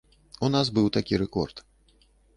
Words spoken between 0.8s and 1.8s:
такі рэкорд.